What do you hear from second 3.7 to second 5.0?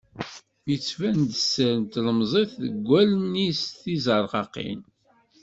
tizerqaqin.